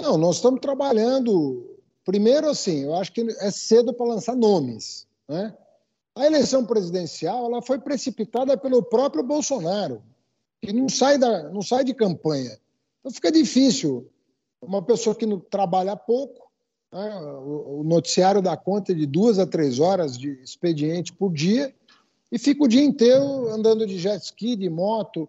[0.00, 1.73] Não, nós estamos trabalhando.
[2.04, 5.06] Primeiro, assim, eu acho que é cedo para lançar nomes.
[5.28, 5.56] Né?
[6.14, 10.02] A eleição presidencial ela foi precipitada pelo próprio Bolsonaro
[10.64, 12.58] que não sai, da, não sai de campanha.
[13.00, 14.10] Então fica difícil.
[14.62, 16.50] Uma pessoa que trabalha pouco,
[16.90, 21.74] né, o, noticiário dá conta de duas a três horas de expediente por dia
[22.32, 25.28] e fica o dia inteiro andando de jet ski, de moto.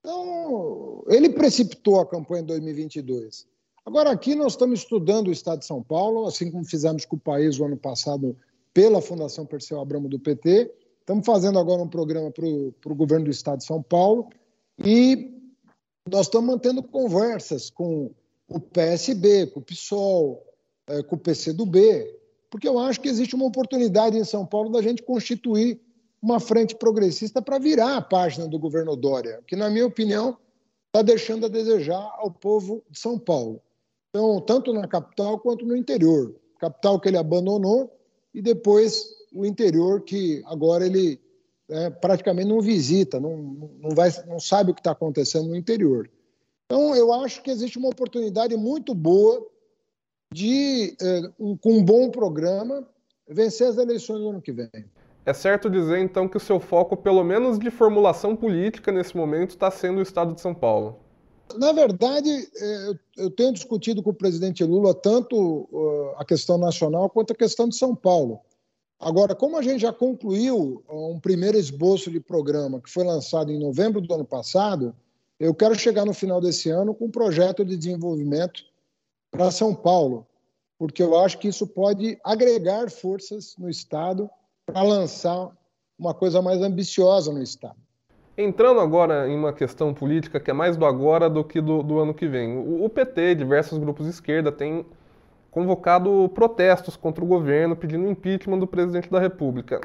[0.00, 3.46] Então, ele precipitou a campanha de 2022.
[3.86, 7.20] Agora, aqui nós estamos estudando o Estado de São Paulo, assim como fizemos com o
[7.20, 8.36] país o ano passado
[8.74, 10.74] pela Fundação Perseu Abramo do PT.
[10.98, 14.28] Estamos fazendo agora um programa para o governo do Estado de São Paulo.
[14.84, 15.32] E
[16.10, 18.10] nós estamos mantendo conversas com
[18.48, 20.44] o PSB, com o PSOL,
[20.88, 22.12] é, com o PCdoB,
[22.50, 25.80] porque eu acho que existe uma oportunidade em São Paulo da gente constituir
[26.20, 30.36] uma frente progressista para virar a página do governo Dória, que, na minha opinião,
[30.88, 33.62] está deixando a desejar ao povo de São Paulo.
[34.16, 36.34] Então, tanto na capital quanto no interior.
[36.58, 37.94] Capital que ele abandonou
[38.32, 41.20] e depois o interior que agora ele
[41.68, 43.36] é, praticamente não visita, não,
[43.78, 46.08] não, vai, não sabe o que está acontecendo no interior.
[46.64, 49.46] Então, eu acho que existe uma oportunidade muito boa
[50.32, 52.88] de, é, um, com um bom programa,
[53.28, 54.70] vencer as eleições no ano que vem.
[55.26, 59.50] É certo dizer, então, que o seu foco, pelo menos de formulação política nesse momento,
[59.50, 61.04] está sendo o Estado de São Paulo.
[61.54, 67.32] Na verdade, é, eu tenho discutido com o presidente Lula tanto a questão nacional quanto
[67.32, 68.40] a questão de São Paulo.
[68.98, 73.58] Agora, como a gente já concluiu um primeiro esboço de programa que foi lançado em
[73.58, 74.94] novembro do ano passado,
[75.38, 78.64] Eu quero chegar no final desse ano com um projeto de desenvolvimento
[79.30, 80.26] para São Paulo,
[80.78, 84.30] porque eu acho que isso pode agregar forças no Estado
[84.64, 85.50] para lançar
[85.98, 87.76] uma coisa mais ambiciosa no Estado.
[88.38, 91.98] Entrando agora em uma questão política que é mais do agora do que do, do
[91.98, 92.56] ano que vem.
[92.58, 94.84] O, o PT, diversos grupos de esquerda, têm
[95.50, 99.80] convocado protestos contra o governo pedindo impeachment do presidente da República.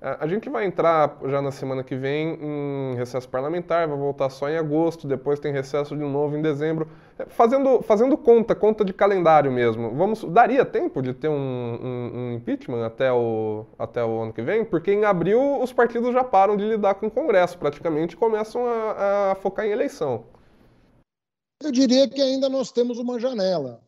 [0.00, 4.48] A gente vai entrar já na semana que vem em recesso parlamentar, vai voltar só
[4.48, 6.86] em agosto, depois tem recesso de novo em dezembro.
[7.18, 9.94] É, fazendo, fazendo conta, conta de calendário mesmo.
[9.94, 14.42] Vamos, daria tempo de ter um, um, um, impeachment até o, até o ano que
[14.42, 14.66] vem?
[14.66, 19.32] Porque em abril os partidos já param de lidar com o Congresso, praticamente começam a,
[19.32, 20.24] a focar em eleição.
[21.62, 23.80] Eu diria que ainda nós temos uma janela.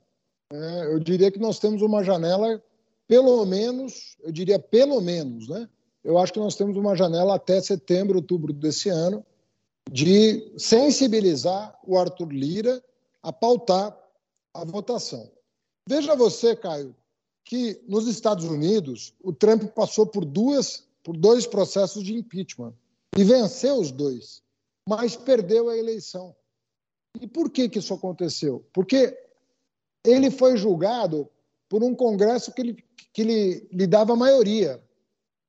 [0.50, 2.62] É, eu diria que nós temos uma janela,
[3.06, 5.68] pelo menos, eu diria pelo menos, né?
[6.08, 9.22] Eu acho que nós temos uma janela até setembro, outubro desse ano,
[9.92, 12.82] de sensibilizar o Arthur Lira
[13.22, 13.94] a pautar
[14.54, 15.30] a votação.
[15.86, 16.96] Veja você, Caio,
[17.44, 22.72] que nos Estados Unidos o Trump passou por duas, por dois processos de impeachment
[23.14, 24.42] e venceu os dois,
[24.88, 26.34] mas perdeu a eleição.
[27.20, 28.64] E por que, que isso aconteceu?
[28.72, 29.14] Porque
[30.02, 31.28] ele foi julgado
[31.68, 34.82] por um Congresso que lhe, que lhe, lhe dava maioria.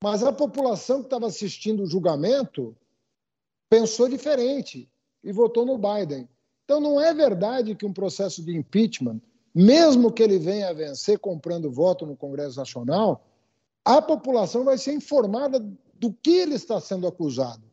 [0.04, 2.76] Mas a população que estava assistindo o julgamento
[3.70, 4.90] pensou diferente
[5.24, 6.28] e votou no Biden.
[6.64, 9.20] Então não é verdade que um processo de impeachment,
[9.54, 13.26] mesmo que ele venha a vencer comprando voto no Congresso Nacional,
[13.84, 15.60] a população vai ser informada
[15.96, 17.64] do que ele está sendo acusado.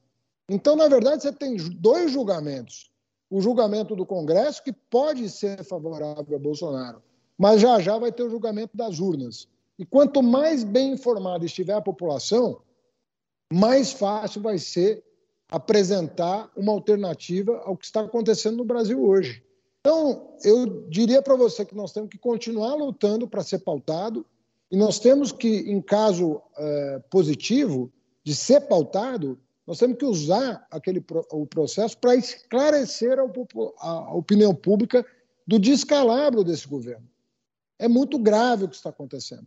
[0.49, 2.91] Então, na verdade, você tem dois julgamentos.
[3.29, 7.03] O julgamento do Congresso, que pode ser favorável a Bolsonaro,
[7.37, 9.49] mas já já vai ter o julgamento das urnas.
[9.79, 12.63] E quanto mais bem informada estiver a população,
[13.53, 15.05] mais fácil vai ser
[15.49, 19.45] apresentar uma alternativa ao que está acontecendo no Brasil hoje.
[19.81, 24.27] Então, eu diria para você que nós temos que continuar lutando para ser pautado
[24.71, 27.93] e nós temos que, em caso é, positivo
[28.25, 34.53] de ser pautado, nós temos que usar aquele o processo para esclarecer a, a opinião
[34.53, 35.07] pública
[35.47, 37.09] do descalabro desse governo.
[37.79, 39.47] É muito grave o que está acontecendo.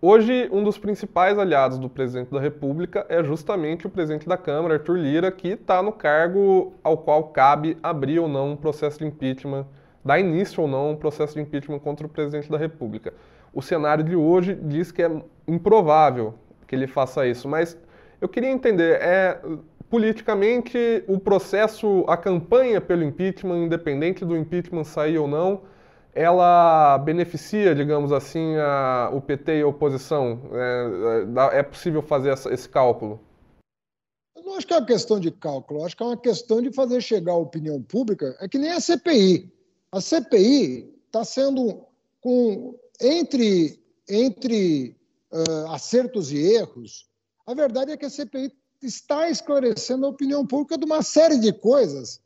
[0.00, 4.74] Hoje, um dos principais aliados do presidente da República é justamente o presidente da Câmara,
[4.74, 9.06] Arthur Lira, que está no cargo ao qual cabe abrir ou não um processo de
[9.06, 9.66] impeachment,
[10.04, 13.12] dar início ou não um processo de impeachment contra o presidente da República.
[13.52, 15.10] O cenário de hoje diz que é
[15.48, 16.34] improvável
[16.68, 17.76] que ele faça isso, mas
[18.20, 19.40] eu queria entender, é
[19.90, 25.62] politicamente o processo, a campanha pelo impeachment, independente do impeachment sair ou não,
[26.18, 30.50] ela beneficia, digamos assim, a, o PT e a oposição?
[30.52, 33.20] É, é possível fazer essa, esse cálculo?
[34.34, 36.72] Eu não acho que é uma questão de cálculo, acho que é uma questão de
[36.72, 38.36] fazer chegar à opinião pública.
[38.40, 39.52] É que nem a CPI.
[39.92, 41.84] A CPI está sendo
[42.20, 44.96] com entre entre
[45.30, 47.06] uh, acertos e erros.
[47.46, 48.52] A verdade é que a CPI
[48.82, 52.20] está esclarecendo a opinião pública de uma série de coisas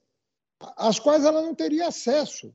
[0.79, 2.55] às quais ela não teria acesso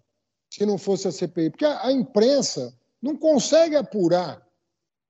[0.50, 4.46] se não fosse a CPI, porque a, a imprensa não consegue apurar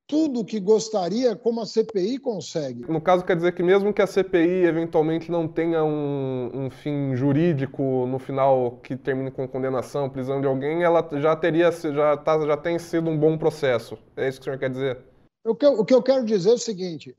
[0.08, 2.90] tudo o que gostaria, como a CPI consegue.
[2.90, 7.14] No caso, quer dizer que mesmo que a CPI eventualmente não tenha um, um, fim
[7.14, 12.40] jurídico no final que termine com condenação, prisão de alguém, ela já teria, já, tá,
[12.46, 13.98] já tem sido um bom processo.
[14.16, 14.98] É isso que o senhor quer dizer?
[15.46, 17.16] O que, eu, o que eu quero dizer é o seguinte: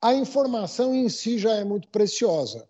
[0.00, 2.68] a informação em si já é muito preciosa.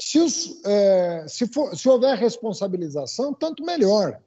[0.00, 4.20] Se, os, é, se, for, se, houver responsabilização, tanto melhor.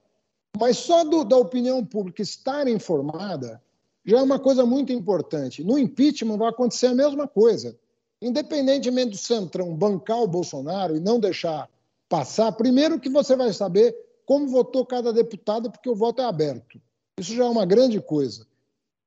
[0.60, 3.62] Mas só do, da opinião pública estar informada
[4.05, 5.63] já é uma coisa muito importante.
[5.63, 7.77] No impeachment vai acontecer a mesma coisa.
[8.21, 11.69] Independentemente do Centrão bancar o Bolsonaro e não deixar
[12.10, 16.81] passar, primeiro que você vai saber como votou cada deputado, porque o voto é aberto.
[17.19, 18.45] Isso já é uma grande coisa.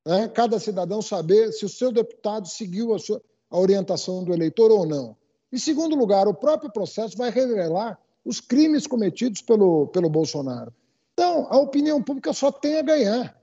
[0.05, 0.27] Né?
[0.27, 4.85] Cada cidadão saber se o seu deputado seguiu a, sua, a orientação do eleitor ou
[4.85, 5.15] não.
[5.55, 10.73] Em segundo lugar, o próprio processo vai revelar os crimes cometidos pelo, pelo Bolsonaro.
[11.13, 13.41] Então, a opinião pública só tem a ganhar,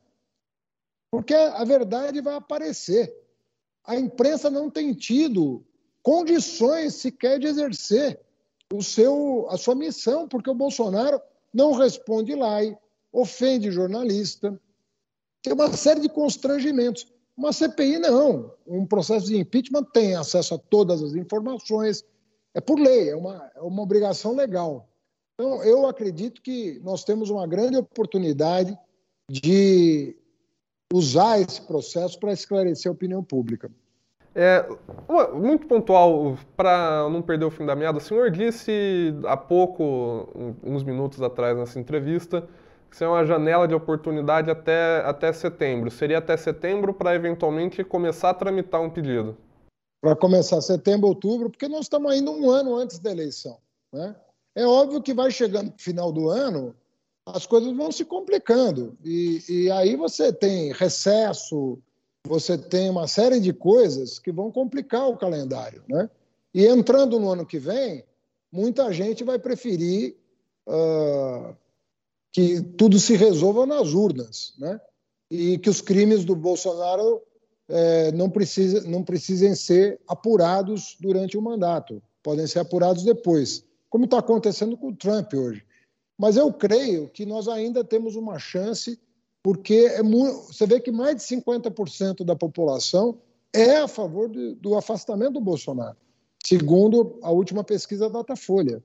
[1.10, 3.10] porque a verdade vai aparecer.
[3.82, 5.64] A imprensa não tem tido
[6.02, 8.20] condições sequer de exercer
[8.70, 11.18] o seu, a sua missão, porque o Bolsonaro
[11.50, 12.76] não responde lá, e
[13.10, 14.60] ofende jornalista,
[15.42, 17.06] tem uma série de constrangimentos.
[17.36, 18.52] Uma CPI não.
[18.66, 22.04] Um processo de impeachment tem acesso a todas as informações.
[22.54, 24.88] É por lei, é uma, é uma obrigação legal.
[25.34, 28.76] Então, eu acredito que nós temos uma grande oportunidade
[29.30, 30.16] de
[30.92, 33.70] usar esse processo para esclarecer a opinião pública.
[34.34, 34.66] É,
[35.34, 40.28] muito pontual, para não perder o fim da meada, o senhor disse há pouco,
[40.62, 42.48] uns minutos atrás nessa entrevista,
[42.88, 45.90] que isso é uma janela de oportunidade até, até setembro.
[45.90, 49.36] Seria até setembro para eventualmente começar a tramitar um pedido?
[50.02, 53.56] Para começar setembro, outubro, porque nós estamos ainda um ano antes da eleição.
[53.92, 54.16] Né?
[54.52, 56.74] É óbvio que vai chegando no final do ano,
[57.24, 58.98] as coisas vão se complicando.
[59.04, 61.78] E, e aí você tem recesso,
[62.26, 65.84] você tem uma série de coisas que vão complicar o calendário.
[65.88, 66.10] Né?
[66.52, 68.04] E entrando no ano que vem,
[68.50, 70.16] muita gente vai preferir
[70.68, 71.56] uh,
[72.32, 74.80] que tudo se resolva nas urnas, né?
[75.30, 77.22] e que os crimes do Bolsonaro
[77.74, 84.04] eh, não, precisa, não precisem ser apurados durante o mandato, podem ser apurados depois, como
[84.04, 85.64] está acontecendo com o Trump hoje.
[86.18, 89.00] Mas eu creio que nós ainda temos uma chance
[89.42, 93.18] porque é você vê que mais de 50% da população
[93.54, 95.96] é a favor de, do afastamento do Bolsonaro,
[96.44, 98.84] segundo a última pesquisa da Datafolha.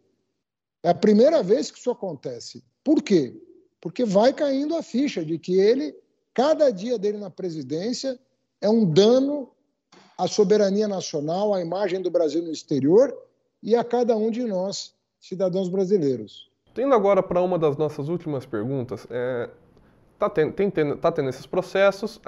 [0.81, 2.63] É a primeira vez que isso acontece.
[2.85, 3.35] Por quê?
[3.81, 5.93] Porque vai caindo a ficha de que ele,
[6.33, 8.17] cada dia dele na presidência,
[8.61, 9.49] é um dano
[10.17, 13.15] à soberania nacional, à imagem do Brasil no exterior
[13.61, 16.49] e a cada um de nós, cidadãos brasileiros.
[16.73, 19.49] Tendo agora para uma das nossas últimas perguntas, é,
[20.17, 22.19] Está tendo, tendo, tá tendo esses processos,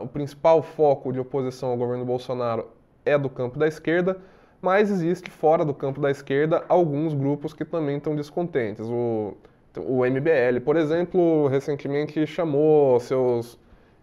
[0.00, 2.68] o principal foco de oposição ao governo Bolsonaro
[3.04, 4.16] é do campo da esquerda,
[4.62, 8.86] mas existe fora do campo da esquerda alguns grupos que também estão descontentes.
[8.88, 9.36] O,
[9.76, 13.58] o MBL, por exemplo, recentemente chamou seus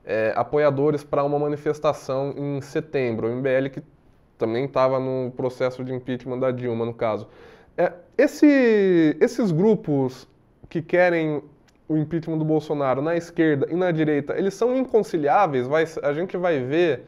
[0.06, 3.28] é, apoiadores para uma manifestação em setembro.
[3.28, 3.82] O MBL que
[4.38, 7.28] também estava no processo de impeachment da Dilma, no caso.
[7.78, 10.28] É, esse, esses grupos
[10.70, 11.42] que querem
[11.88, 15.68] o impeachment do Bolsonaro na esquerda e na direita, eles são inconciliáveis.
[15.68, 17.06] Vai, a gente vai ver,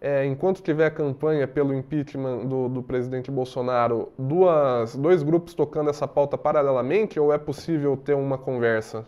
[0.00, 6.08] é, enquanto tiver campanha pelo impeachment do, do presidente Bolsonaro, duas, dois grupos tocando essa
[6.08, 9.06] pauta paralelamente ou é possível ter uma conversa?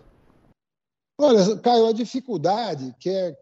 [1.20, 3.36] Olha, Caio, a dificuldade que é,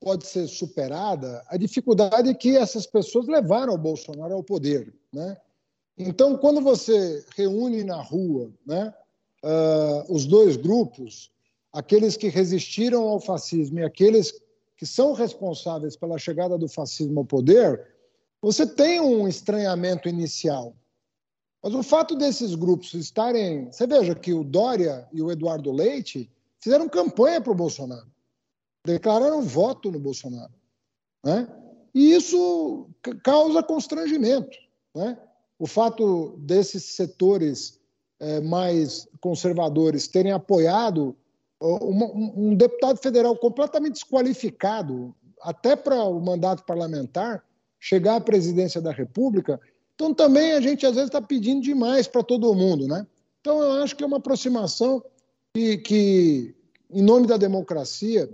[0.00, 4.94] pode ser superada, a dificuldade que essas pessoas levaram o Bolsonaro ao poder.
[5.12, 5.36] Né?
[5.98, 8.94] Então, quando você reúne na rua né,
[9.44, 11.32] uh, os dois grupos,
[11.72, 14.32] aqueles que resistiram ao fascismo e aqueles
[14.76, 17.88] que são responsáveis pela chegada do fascismo ao poder,
[18.40, 20.76] você tem um estranhamento inicial.
[21.60, 23.72] Mas o fato desses grupos estarem.
[23.72, 26.30] Você veja que o Dória e o Eduardo Leite
[26.66, 28.08] fizeram campanha para o Bolsonaro,
[28.84, 30.52] declararam voto no Bolsonaro.
[31.24, 31.46] Né?
[31.94, 32.90] E isso
[33.22, 34.58] causa constrangimento.
[34.92, 35.16] Né?
[35.60, 37.78] O fato desses setores
[38.18, 41.16] é, mais conservadores terem apoiado
[41.60, 47.44] uma, um, deputado federal completamente desqualificado, até para o mandato parlamentar,
[47.78, 49.60] chegar à presidência da República.
[49.94, 53.06] Então, também a gente às vezes está pedindo demais para todo mundo, né?
[53.40, 55.00] Então, eu acho que é uma aproximação
[55.54, 56.55] que, que,
[56.90, 58.28] em nome da democracia,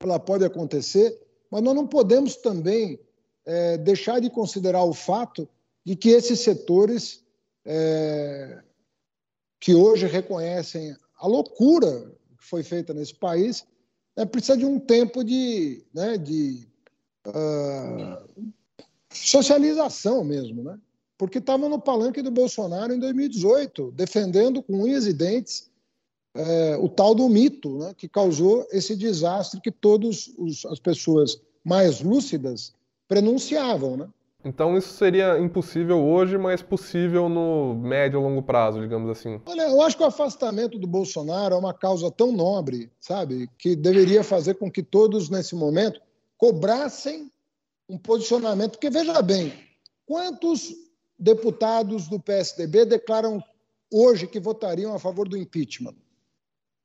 [0.00, 1.18] ela pode acontecer,
[1.50, 2.98] mas nós não podemos também
[3.44, 5.48] é, deixar de considerar o fato
[5.84, 7.24] de que esses setores
[7.64, 8.62] é,
[9.60, 13.64] que hoje reconhecem a loucura que foi feita nesse país,
[14.16, 16.66] né, precisa de um tempo de, né, de
[17.26, 18.52] uh,
[19.12, 20.78] socialização mesmo, né?
[21.16, 25.70] porque estavam no palanque do Bolsonaro em 2018, defendendo com unhas e dentes
[26.34, 30.32] é, o tal do mito, né, que causou esse desastre que todas
[30.70, 32.72] as pessoas mais lúcidas
[33.06, 33.96] prenunciavam.
[33.96, 34.08] Né?
[34.44, 39.40] Então isso seria impossível hoje, mas possível no médio e longo prazo, digamos assim.
[39.46, 43.76] Olha, eu acho que o afastamento do Bolsonaro é uma causa tão nobre, sabe, que
[43.76, 46.00] deveria fazer com que todos nesse momento
[46.36, 47.30] cobrassem
[47.88, 49.52] um posicionamento, porque veja bem,
[50.06, 50.74] quantos
[51.18, 53.42] deputados do PSDB declaram
[53.92, 55.94] hoje que votariam a favor do impeachment?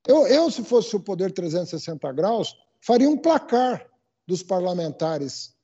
[0.05, 3.89] Eu, eu se fosse o poder 360 graus, faria um placar
[4.27, 5.57] dos parlamentares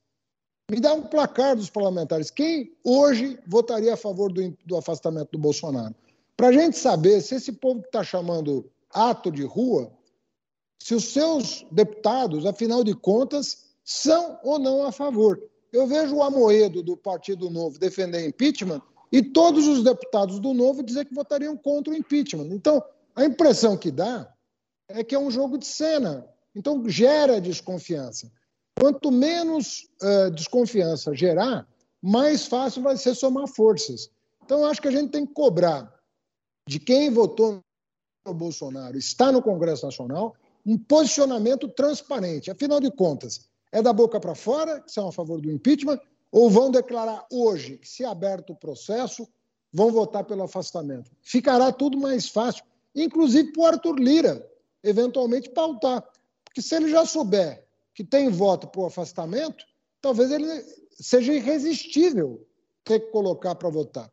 [0.70, 2.30] me dá um placar dos parlamentares.
[2.30, 5.94] Quem hoje votaria a favor do, do afastamento do Bolsonaro?
[6.36, 9.92] Para a gente saber se esse povo que está chamando ato de rua,
[10.82, 15.40] se os seus deputados, afinal de contas, são ou não a favor.
[15.70, 18.80] Eu vejo o Amoedo do Partido Novo defender impeachment
[19.12, 22.48] e todos os deputados do Novo dizer que votariam contra o impeachment.
[22.50, 22.82] Então,
[23.14, 24.32] a impressão que dá
[24.88, 26.26] é que é um jogo de cena.
[26.54, 28.30] Então, gera desconfiança.
[28.78, 31.66] Quanto menos uh, desconfiança gerar,
[32.02, 34.10] mais fácil vai ser somar forças.
[34.44, 35.92] Então, acho que a gente tem que cobrar
[36.68, 37.60] de quem votou
[38.26, 40.34] no Bolsonaro, está no Congresso Nacional,
[40.64, 42.50] um posicionamento transparente.
[42.50, 46.00] Afinal de contas, é da boca para fora, que são a favor do impeachment,
[46.30, 49.28] ou vão declarar hoje que, se aberto o processo,
[49.72, 51.10] vão votar pelo afastamento.
[51.22, 52.64] Ficará tudo mais fácil,
[52.94, 54.50] inclusive para o Arthur Lira,
[54.82, 56.04] eventualmente pautar.
[56.44, 57.64] Porque se ele já souber
[57.94, 59.64] que tem voto para o afastamento,
[60.00, 60.46] talvez ele
[60.92, 62.46] seja irresistível
[62.84, 64.10] ter que colocar para votar.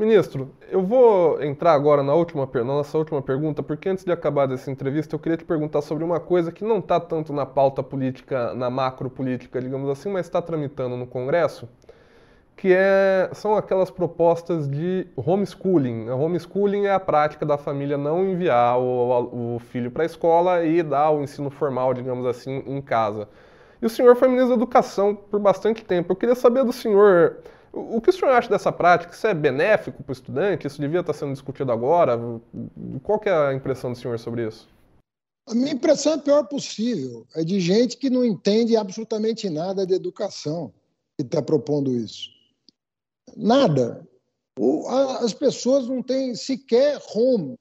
[0.00, 4.46] Ministro, eu vou entrar agora na, última, na nossa última pergunta, porque antes de acabar
[4.46, 7.82] dessa entrevista, eu queria te perguntar sobre uma coisa que não está tanto na pauta
[7.82, 11.68] política, na macro política, digamos assim, mas está tramitando no Congresso,
[12.60, 16.10] que é, são aquelas propostas de homeschooling.
[16.10, 20.62] A homeschooling é a prática da família não enviar o, o filho para a escola
[20.62, 23.26] e dar o ensino formal, digamos assim, em casa.
[23.80, 26.12] E o senhor foi ministro da Educação por bastante tempo.
[26.12, 27.38] Eu queria saber do senhor
[27.72, 29.14] o que o senhor acha dessa prática?
[29.14, 30.66] Isso é benéfico para o estudante?
[30.66, 32.20] Isso devia estar sendo discutido agora?
[33.02, 34.68] Qual é a impressão do senhor sobre isso?
[35.48, 37.26] A minha impressão é a pior possível.
[37.34, 40.70] É de gente que não entende absolutamente nada de educação
[41.16, 42.38] que está propondo isso.
[43.36, 44.06] Nada.
[45.20, 47.56] as pessoas não têm sequer home,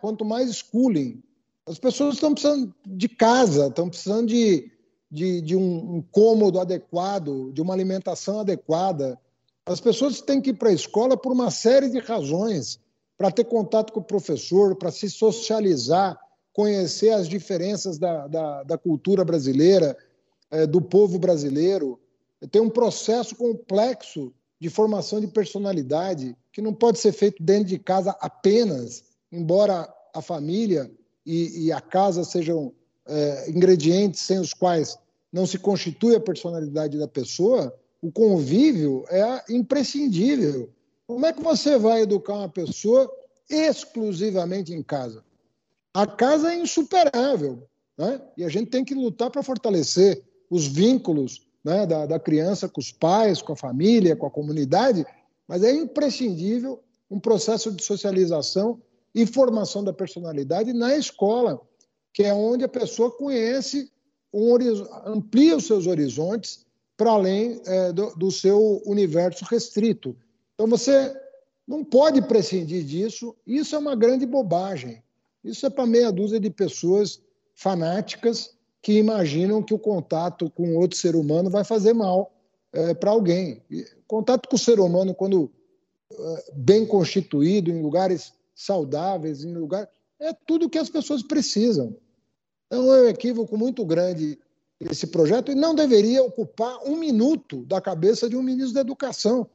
[0.00, 1.22] quanto mais schooling.
[1.66, 4.70] As pessoas estão precisando de casa, estão precisando de,
[5.10, 9.18] de, de um, um cômodo adequado, de uma alimentação adequada,
[9.66, 12.78] as pessoas têm que ir para a escola por uma série de razões,
[13.16, 16.18] para ter contato com o professor, para se socializar,
[16.52, 19.96] conhecer as diferenças da, da, da cultura brasileira,
[20.50, 21.98] é, do povo brasileiro.
[22.50, 24.32] Tem um processo complexo
[24.64, 30.22] de formação de personalidade que não pode ser feito dentro de casa apenas, embora a
[30.22, 30.90] família
[31.26, 32.72] e, e a casa sejam
[33.06, 34.98] é, ingredientes sem os quais
[35.30, 40.70] não se constitui a personalidade da pessoa, o convívio é imprescindível.
[41.06, 43.14] Como é que você vai educar uma pessoa
[43.50, 45.22] exclusivamente em casa?
[45.92, 48.18] A casa é insuperável, né?
[48.34, 52.80] e a gente tem que lutar para fortalecer os vínculos né, da, da criança com
[52.80, 55.06] os pais, com a família, com a comunidade,
[55.48, 58.80] mas é imprescindível um processo de socialização
[59.14, 61.60] e formação da personalidade na escola,
[62.12, 63.90] que é onde a pessoa conhece,
[64.32, 64.54] um,
[65.06, 70.16] amplia os seus horizontes para além é, do, do seu universo restrito.
[70.54, 71.14] Então você
[71.66, 73.34] não pode prescindir disso.
[73.46, 75.02] Isso é uma grande bobagem.
[75.42, 77.20] Isso é para meia dúzia de pessoas
[77.54, 78.54] fanáticas
[78.84, 82.30] que imaginam que o contato com outro ser humano vai fazer mal
[82.70, 83.62] é, para alguém.
[84.06, 85.50] Contato com o ser humano, quando
[86.12, 89.88] é, bem constituído, em lugares saudáveis, em lugar,
[90.20, 91.96] é tudo que as pessoas precisam.
[92.66, 94.38] Então é um equívoco muito grande
[94.78, 99.48] esse projeto e não deveria ocupar um minuto da cabeça de um ministro da Educação,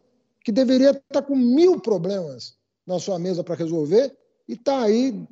[0.43, 4.11] que deveria estar com mil problemas na sua mesa para resolver
[4.47, 5.23] e está aí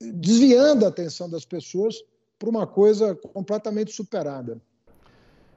[0.00, 2.02] desviando a atenção das pessoas
[2.38, 4.60] para uma coisa completamente superada.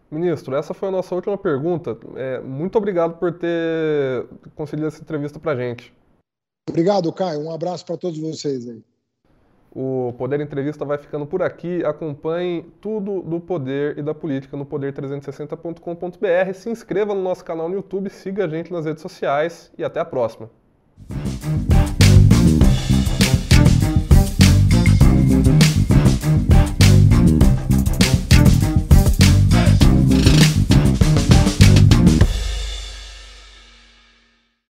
[0.09, 1.97] Ministro, essa foi a nossa última pergunta.
[2.15, 5.93] É, muito obrigado por ter concedido essa entrevista para a gente.
[6.69, 7.41] Obrigado, Caio.
[7.41, 8.83] Um abraço para todos vocês aí.
[9.73, 11.81] O Poder Entrevista vai ficando por aqui.
[11.85, 16.53] Acompanhe tudo do poder e da política no poder360.com.br.
[16.53, 20.01] Se inscreva no nosso canal no YouTube, siga a gente nas redes sociais e até
[20.01, 20.49] a próxima.